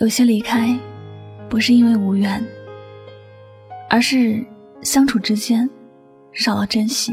[0.00, 0.76] 有些离开，
[1.48, 2.44] 不是因为无缘，
[3.88, 4.44] 而是
[4.82, 5.70] 相处之间
[6.32, 7.12] 少了珍惜。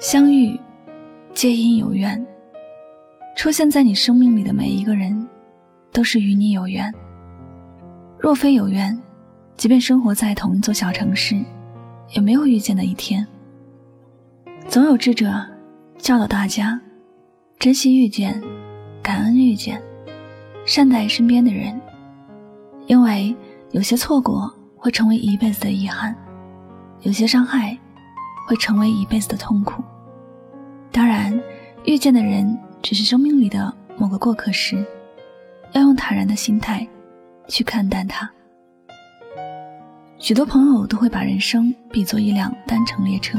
[0.00, 0.58] 相遇，
[1.32, 2.24] 皆因有缘。
[3.36, 5.28] 出现在你生命里的每一个人，
[5.92, 6.92] 都是与你有缘。
[8.18, 9.00] 若非有缘，
[9.56, 11.36] 即便生活在同一座小城市，
[12.16, 13.24] 也没有遇见的一天。
[14.66, 15.53] 总有智者。
[16.04, 16.78] 教导大家
[17.58, 18.38] 珍惜遇见，
[19.02, 19.82] 感恩遇见，
[20.66, 21.80] 善待身边的人，
[22.86, 23.34] 因为
[23.70, 26.14] 有些错过会成为一辈子的遗憾，
[27.00, 27.74] 有些伤害
[28.46, 29.82] 会成为一辈子的痛苦。
[30.92, 31.42] 当然，
[31.86, 34.84] 遇见的人只是生命里的某个过客时，
[35.72, 36.86] 要用坦然的心态
[37.48, 38.30] 去看待他。
[40.18, 43.38] 许多朋友都会把人生比作一辆单程列车。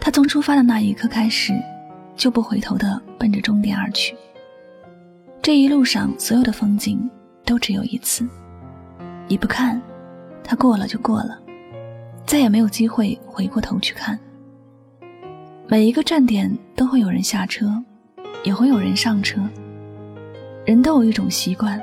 [0.00, 1.52] 他从出发的那一刻开始，
[2.16, 4.16] 就不回头的奔着终点而去。
[5.42, 7.08] 这一路上所有的风景
[7.44, 8.26] 都只有一次，
[9.28, 9.80] 你不看，
[10.42, 11.38] 它过了就过了，
[12.26, 14.18] 再也没有机会回过头去看。
[15.68, 17.70] 每一个站点都会有人下车，
[18.42, 19.40] 也会有人上车。
[20.64, 21.80] 人都有一种习惯，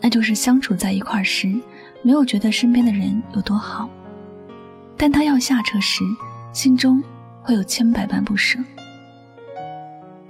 [0.00, 1.52] 那就是相处在一块时，
[2.02, 3.88] 没有觉得身边的人有多好，
[4.96, 6.04] 但他要下车时，
[6.52, 7.02] 心中。
[7.50, 8.60] 会有千百般不舍，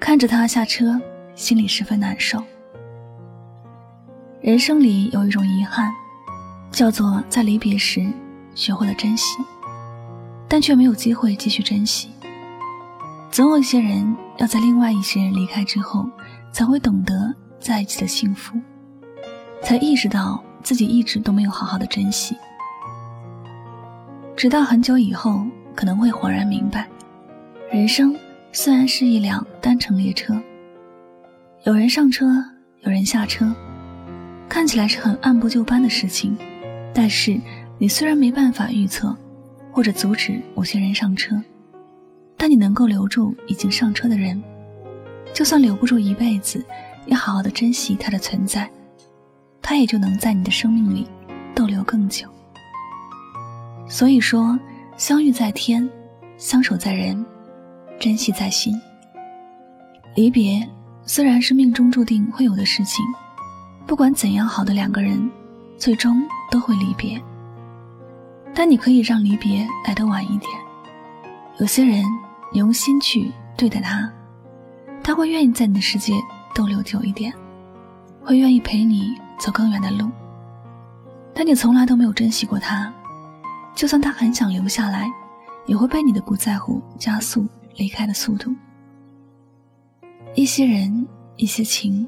[0.00, 0.98] 看着他下车，
[1.34, 2.42] 心里十分难受。
[4.40, 5.92] 人生里有一种遗憾，
[6.70, 8.10] 叫做在离别时
[8.54, 9.36] 学会了珍惜，
[10.48, 12.08] 但却没有机会继续珍惜。
[13.30, 16.08] 总有一些人要在另外一些人离开之后，
[16.54, 18.58] 才会懂得在一起的幸福，
[19.62, 22.34] 才意识到自己一直都没有好好的珍惜，
[24.34, 25.44] 直到很久以后，
[25.76, 26.88] 可能会恍然明白。
[27.72, 28.16] 人生
[28.50, 30.34] 虽然是一辆单程列车，
[31.62, 32.26] 有人上车，
[32.80, 33.54] 有人下车，
[34.48, 36.36] 看起来是很按部就班的事情。
[36.92, 37.40] 但是
[37.78, 39.16] 你虽然没办法预测
[39.70, 41.40] 或者阻止某些人上车，
[42.36, 44.42] 但你能够留住已经上车的人。
[45.32, 46.64] 就算留不住一辈子，
[47.06, 48.68] 也好好的珍惜他的存在，
[49.62, 51.06] 他也就能在你的生命里
[51.54, 52.26] 逗留更久。
[53.88, 54.58] 所以说，
[54.96, 55.88] 相遇在天，
[56.36, 57.24] 相守在人。
[58.00, 58.80] 珍惜在心。
[60.16, 60.66] 离别
[61.04, 63.04] 虽然是命中注定会有的事情，
[63.86, 65.30] 不管怎样好的两个人，
[65.76, 67.22] 最终都会离别。
[68.54, 70.50] 但你可以让离别来得晚一点。
[71.58, 72.02] 有些人，
[72.52, 74.10] 你用心去对待他，
[75.04, 76.14] 他会愿意在你的世界
[76.54, 77.30] 逗留久一点，
[78.24, 80.10] 会愿意陪你走更远的路。
[81.34, 82.90] 但你从来都没有珍惜过他，
[83.74, 85.06] 就算他很想留下来，
[85.66, 87.46] 也会被你的不在乎加速。
[87.76, 88.54] 离开的速度，
[90.34, 92.06] 一些人，一些情，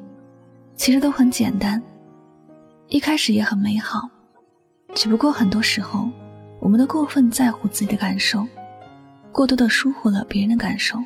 [0.77, 1.83] 其实都很简单，
[2.89, 4.09] 一开始也很美好，
[4.95, 6.09] 只不过很多时候，
[6.61, 8.47] 我们都过分在乎自己的感受，
[9.31, 10.99] 过多的疏忽了别人的感受。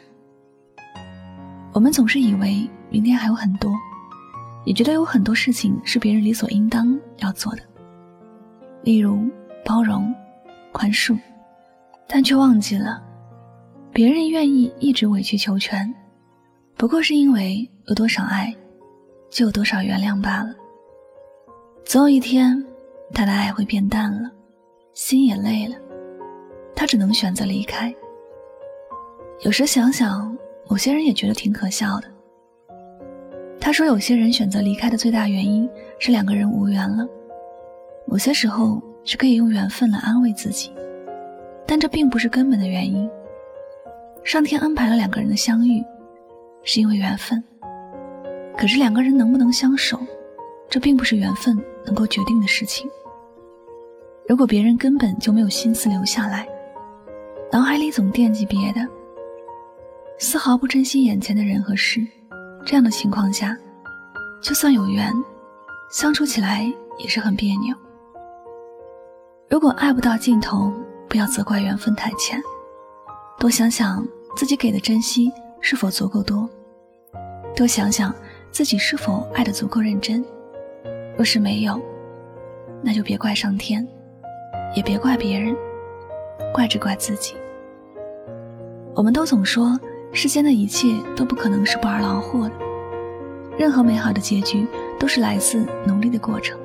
[1.73, 3.73] 我们总是以为明天还有很多，
[4.65, 7.63] 也觉得有很多事情是别人理所应当要做的，
[8.83, 9.29] 例如
[9.65, 10.13] 包容、
[10.73, 11.19] 宽恕，
[12.09, 13.03] 但却忘记了。
[13.97, 15.91] 别人愿意一直委曲求全，
[16.77, 18.55] 不过是因为有多少爱，
[19.31, 20.55] 就有多少原谅罢了。
[21.83, 22.63] 总有一天，
[23.15, 24.31] 他的爱会变淡了，
[24.93, 25.77] 心也累了，
[26.75, 27.91] 他只能选择离开。
[29.41, 30.37] 有时想想，
[30.69, 32.09] 某些人也觉得挺可笑的。
[33.59, 35.67] 他说，有些人选择离开的最大原因
[35.99, 37.09] 是两个人无缘了。
[38.07, 40.71] 某些时候是可以用缘分来安慰自己，
[41.67, 43.11] 但这并不是根本的原因。
[44.27, 45.81] 上天安排了两个人的相遇，
[46.65, 47.41] 是因为缘分。
[48.59, 50.01] 可是两个人能不能相守，
[50.69, 52.91] 这并不是缘分能够决定的事情。
[54.29, 56.45] 如果别人根本就没有心思留下来，
[57.53, 58.81] 脑海里总惦记别的，
[60.19, 62.05] 丝毫不珍惜眼前的人和事，
[62.65, 63.57] 这样的情况下，
[64.43, 65.13] 就算有缘，
[65.89, 66.69] 相处起来
[66.99, 67.77] 也是很别扭。
[69.49, 70.73] 如果爱不到尽头，
[71.09, 72.43] 不要责怪缘分太浅，
[73.39, 74.05] 多想想。
[74.37, 76.47] 自己给的珍惜是否足够多？
[77.57, 78.15] 多想想
[78.51, 80.23] 自己是否爱的足够认真。
[81.17, 81.81] 若是没有，
[82.83, 83.89] 那就别怪上天，
[84.75, 85.57] 也别怪别人，
[86.53, 87.35] 怪只怪自己。
[88.95, 89.81] 我们都总说
[90.13, 92.55] 世间的一切都不可能是不劳而获的，
[93.57, 94.67] 任何美好的结局
[94.99, 96.59] 都是来自努力的过程。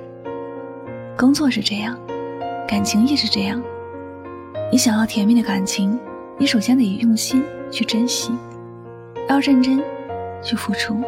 [1.17, 1.97] 工作是这样，
[2.67, 3.63] 感情也是这样。
[4.69, 5.97] 你想要甜蜜的感情，
[6.37, 7.41] 你首先得用心。
[7.71, 8.31] 去珍惜，
[9.29, 9.81] 要认真
[10.43, 11.01] 去付出。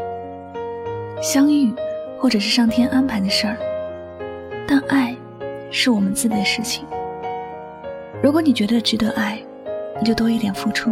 [1.22, 1.74] 相遇，
[2.18, 3.58] 或者是上天安排的事儿，
[4.68, 5.16] 但爱
[5.70, 6.86] 是我们自己的事情。
[8.22, 9.38] 如果你觉得值得爱，
[10.00, 10.92] 你就多一点付出；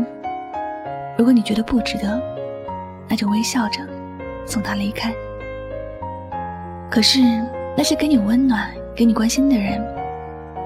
[1.17, 2.21] 如果你觉得不值得，
[3.09, 3.79] 那就微笑着
[4.45, 5.13] 送他离开。
[6.89, 7.19] 可是
[7.75, 9.81] 那些给你温暖、给你关心的人，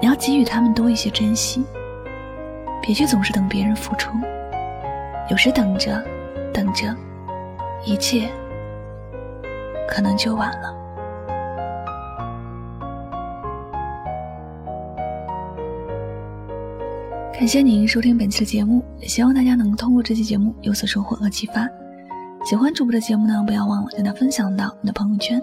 [0.00, 1.64] 你要给予他们多一些珍惜，
[2.82, 4.10] 别去总是等别人付出。
[5.28, 6.00] 有时等着，
[6.52, 6.94] 等着，
[7.84, 8.28] 一切
[9.88, 10.72] 可能就晚了。
[17.32, 21.68] 感谢您收听本期的节目，希望大家能通过这期节目有所收获和启发。
[22.44, 25.42] 喜欢主播的节目呢，不要忘了将它分享到你的朋友圈。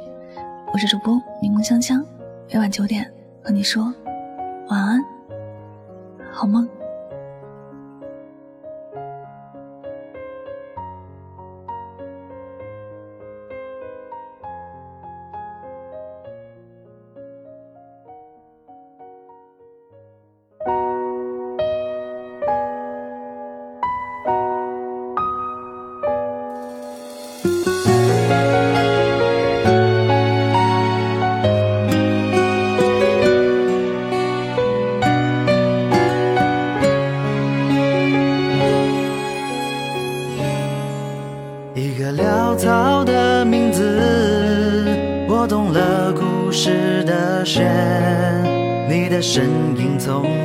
[0.71, 2.03] 我是主播柠檬香香，
[2.51, 3.05] 每晚九点
[3.43, 3.93] 和你说
[4.69, 5.03] 晚安，
[6.31, 6.67] 好梦。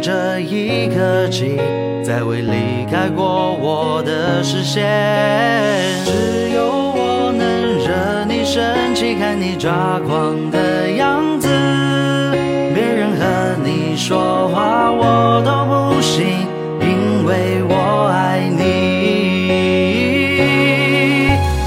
[0.00, 1.56] 这一刻起，
[2.05, 4.85] 再未离开过我的视线。
[6.05, 11.49] 只有我能惹你生气，看你抓狂的样子。
[12.75, 16.47] 别人和你说话我都不信，
[16.81, 18.59] 因为我爱你。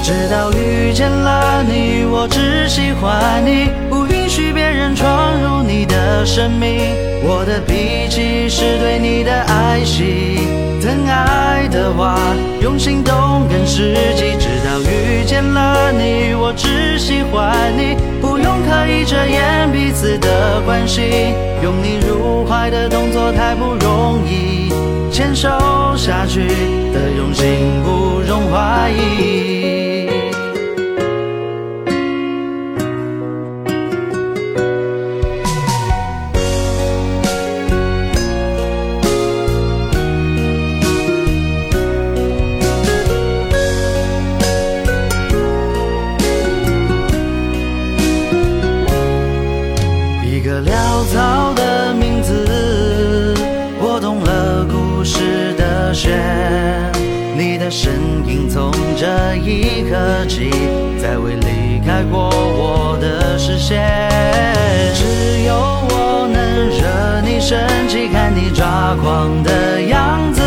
[0.02, 3.68] 直到遇见了你，我只喜欢你。
[6.24, 6.78] 生命，
[7.22, 10.38] 我的脾气是对你的爱惜，
[10.80, 12.18] 疼爱的话
[12.60, 14.32] 用行动更实际。
[14.38, 21.34] 直到遇见了你，我只喜欢你，不用刻意遮掩彼此的关系。
[21.62, 24.72] 拥你入怀的动作太不容易，
[25.12, 25.48] 牵手
[25.96, 26.46] 下去
[26.92, 29.61] 的用心不容怀疑。
[60.02, 60.50] 一刻起，
[61.00, 63.80] 再未离开过我的视线。
[64.94, 67.56] 只有我能惹你生
[67.88, 70.42] 气，看你抓狂的样子。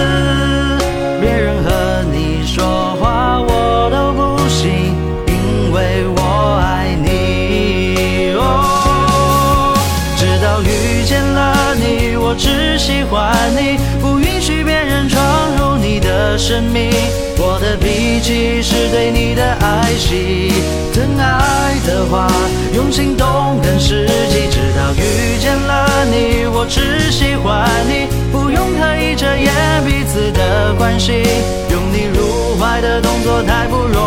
[1.21, 4.93] 别人和你说话我都不信，
[5.27, 8.35] 因为我爱你。
[8.37, 9.73] 哦，
[10.17, 15.23] 直到遇见了你，我只喜欢你，不允许别人闯
[15.57, 15.64] 入
[15.95, 16.91] 你的生命。
[17.37, 20.51] 我的脾气是对你的爱惜，
[20.93, 22.27] 疼爱的话
[22.73, 24.49] 用行动更实际。
[24.51, 29.53] 直到遇见了你，我只喜欢你，不用刻意遮掩
[29.85, 31.23] 彼此的关系。
[31.71, 34.04] 拥你入怀的动作太不容易，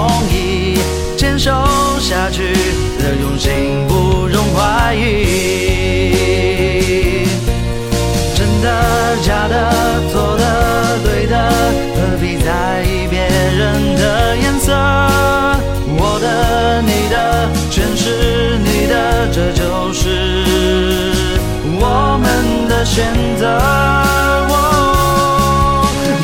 [22.99, 23.47] 选择。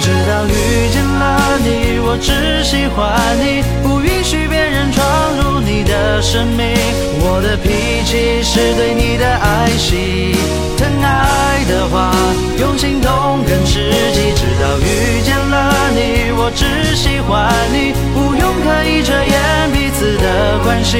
[0.03, 2.99] 直到遇见了你，我只喜欢
[3.39, 5.07] 你，不允许别人闯
[5.39, 6.75] 入你的生命。
[7.21, 10.35] 我的脾气是对你的爱惜，
[10.77, 12.11] 疼爱的话
[12.59, 14.35] 用行动更实际。
[14.35, 19.71] 直到遇见了你，我只喜欢你，不用刻意遮掩
[20.05, 20.99] 此的关系。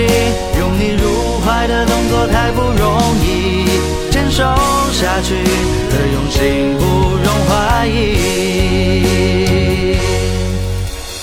[0.59, 3.69] 拥你入怀的动作太不容易，
[4.11, 4.43] 牵手
[4.93, 5.35] 下去
[5.91, 6.85] 的用心不
[7.23, 7.93] 容怀疑。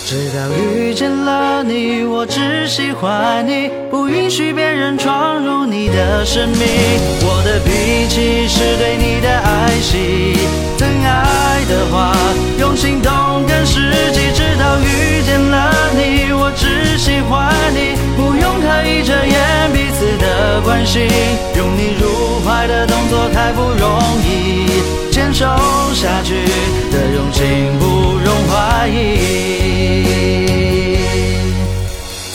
[0.05, 6.67] 直到遇见了你，我只喜欢你，不允许别人闯入你的生命。
[7.23, 10.37] 我的脾气是对你的爱惜，
[10.77, 12.15] 疼爱的话
[12.59, 13.00] 用心
[20.83, 24.65] 用你入怀的动作太不容易，
[25.11, 25.45] 坚守
[25.93, 26.33] 下去
[26.91, 27.85] 的用心不
[28.17, 28.97] 容怀疑。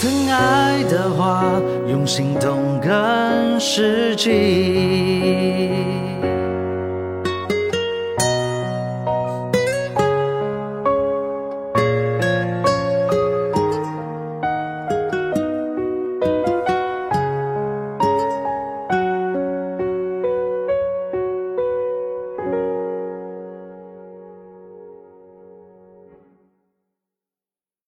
[0.01, 5.46] 疼爱的话，用行动更实际。